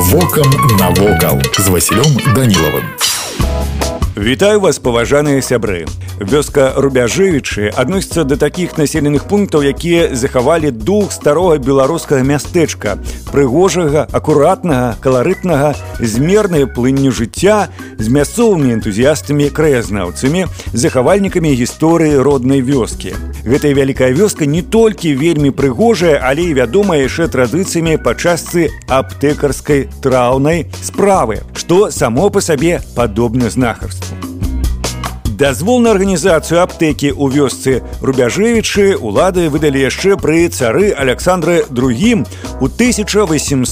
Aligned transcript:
Вокам 0.00 0.50
навокал 0.78 1.38
з 1.58 1.68
Васілём 1.68 2.34
Данілавым. 2.34 2.84
Вітаю 4.16 4.60
вас 4.60 4.78
паважаныя 4.78 5.42
сябры. 5.42 5.84
Вёска 6.20 6.74
рубяжэвічы 6.76 7.72
адносіцца 7.80 8.28
да 8.28 8.36
такіх 8.36 8.76
населеных 8.76 9.24
пунктаў, 9.24 9.64
якія 9.64 10.12
захавалі 10.12 10.68
дух 10.68 11.16
старога 11.16 11.56
беларускага 11.56 12.20
мястэчка, 12.20 13.00
прыгожага, 13.32 14.04
акуратнага, 14.12 15.00
каларытнага, 15.00 15.72
змернае 15.96 16.68
плынню 16.68 17.08
жыцця 17.08 17.72
з 17.96 18.12
мясцовымі 18.12 18.76
энтузіястамі 18.76 19.48
краязнаўцамі, 19.48 20.44
захавальнікамі 20.76 21.56
гісторыі 21.56 22.20
роднай 22.20 22.60
вёскі. 22.60 23.16
Гэтая 23.40 23.72
вялікая 23.72 24.12
вёска 24.12 24.44
не 24.44 24.60
толькі 24.60 25.16
вельмі 25.16 25.56
прыгожая, 25.56 26.20
але 26.20 26.52
і 26.52 26.56
вядомая 26.60 27.00
яшчэ 27.00 27.32
традыцыямі 27.32 27.96
па 27.96 28.12
частцы 28.12 28.68
аптэкарскай 28.92 29.88
траўнай 30.04 30.68
справы, 30.84 31.40
што 31.56 31.88
само 31.88 32.28
па 32.28 32.44
сабе 32.44 32.84
падобна 32.92 33.48
знахарству. 33.48 34.19
Дазвол 35.40 35.80
на 35.80 35.96
арганізацыю 35.96 36.60
аптэкі 36.60 37.16
ў 37.16 37.32
вёсцы 37.32 37.80
рубяжэвічы 38.04 39.00
улады 39.00 39.48
выдалі 39.48 39.80
яшчэ 39.80 40.20
пры 40.20 40.52
цары 40.52 40.92
Александры 40.92 41.64
другім 41.72 42.28
у 42.60 42.68
1865 42.68 43.64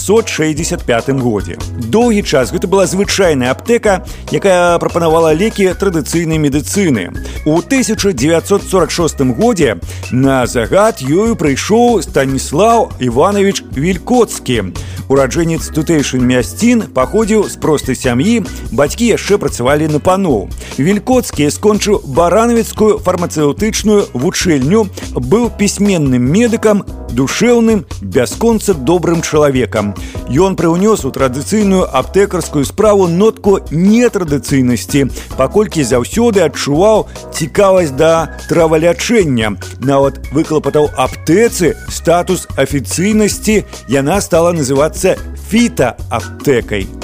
годзе. 1.20 1.60
Доўгі 1.92 2.24
час 2.24 2.56
гэта 2.56 2.72
была 2.72 2.88
звычайная 2.88 3.52
аптэка, 3.52 4.00
якая 4.32 4.80
прапанавала 4.80 5.36
лекі 5.36 5.68
традыцыйнай 5.76 6.40
медыцыны. 6.40 7.12
У 7.44 7.60
1946 7.60 9.20
годзе 9.36 9.76
на 10.08 10.48
загад 10.48 11.04
ёю 11.04 11.36
прыйшоў 11.36 12.00
Станіслав 12.00 12.96
Іванович 12.96 13.60
Вількоцкі. 13.76 14.72
Ураджэнец 15.08 15.68
тутэйшын 15.72 16.20
мясцін 16.20 16.82
паходзіў 16.96 17.48
з 17.48 17.56
простай 17.60 17.96
сям'і, 17.96 18.44
бацькі 18.72 19.04
яшчэ 19.08 19.36
працавалі 19.40 19.88
на 19.88 20.00
паноў. 20.00 20.48
Вількоцкі 20.78 21.50
скончыў 21.50 22.06
баранавіцкую 22.06 23.02
фармацэўтычную 23.02 24.14
вучэльню, 24.14 24.86
быў 25.18 25.50
пісьменным 25.58 26.22
медыкам, 26.22 26.84
душэўным, 27.10 27.82
бясконца 28.00 28.74
добрым 28.74 29.22
чалавекам. 29.22 29.94
Ён 30.30 30.54
прыўнёс 30.54 31.02
у 31.04 31.10
традыцыйную 31.10 31.82
аптэкарскую 31.82 32.64
справу 32.64 33.08
нотку 33.08 33.58
нетрадыцыйнасці, 33.72 35.10
паколькі 35.34 35.82
заўсёды 35.82 36.46
адчуваў 36.46 37.08
цікавасць 37.34 37.98
да 37.98 38.38
травалячэння. 38.46 39.58
Нават 39.82 40.22
выклапатаў 40.30 40.94
аптэцы 40.94 41.74
статус 41.90 42.46
афіцыйнасці 42.54 43.64
яна 43.88 44.20
стала 44.20 44.54
называцца 44.54 45.18
фітааптэкай 45.50 46.97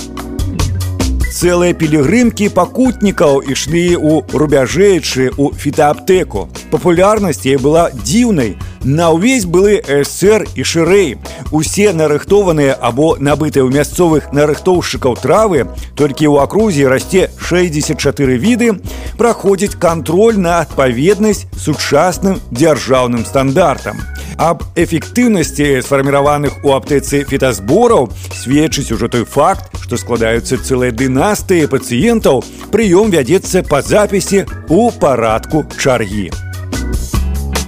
цэлыя 1.34 1.74
пілігрымкі 1.74 2.46
пакутнікаў 2.54 3.42
ішлі 3.50 3.98
ў 3.98 4.22
рубяжэйчы 4.30 5.34
у 5.34 5.50
фітааптэку. 5.50 6.46
Папулярнасць 6.70 7.42
яе 7.42 7.58
была 7.58 7.91
дзіўнай. 7.91 8.54
На 8.84 9.10
ўвесь 9.10 9.48
былы 9.48 9.80
эсэр 9.82 10.46
і 10.54 10.62
шырэй. 10.62 11.18
Усе 11.50 11.91
нарыхтованыя 11.91 12.78
або 12.78 13.16
набытыя 13.18 13.66
ў 13.66 13.74
мясцовых 13.74 14.30
нарыхтоўшчыкаў 14.30 15.18
травы, 15.18 15.66
толькі 15.98 16.30
ў 16.30 16.46
акрузе 16.46 16.86
расце 16.86 17.26
64 17.42 18.38
віды, 18.38 18.78
праходзіць 19.19 19.74
кантроль 19.74 20.38
на 20.38 20.60
адпаведнасць 20.62 21.48
сучасным 21.58 22.38
дзяржаўным 22.54 23.26
стандартам. 23.26 23.98
Аб 24.36 24.64
эфектыўнасці 24.74 25.82
сфарміраваных 25.86 26.64
у 26.66 26.74
аптэцы 26.74 27.22
фітазбораў 27.28 28.10
сведчыць 28.34 28.91
ужо 28.91 29.06
той 29.08 29.24
факт, 29.24 29.70
што 29.78 29.96
складаюцца 29.96 30.58
цэлыя 30.58 30.91
дынастыі 30.91 31.70
пацыентаў, 31.70 32.42
прыём 32.74 33.14
вядзецца 33.14 33.62
па 33.62 33.82
запісе 33.82 34.42
ў 34.66 34.91
парадку 34.98 35.62
чаргі. 35.78 36.34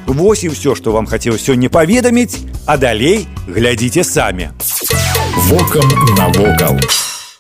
Вось 0.06 0.42
і 0.42 0.50
ўсё, 0.50 0.74
што 0.74 0.90
вам 0.90 1.06
хацеў 1.06 1.38
сёння 1.38 1.70
паведаміць, 1.70 2.42
а 2.66 2.76
далей 2.76 3.28
глядзіце 3.46 4.02
самі. 4.02 4.50
Вокам 5.46 5.86
навокал. 6.18 7.05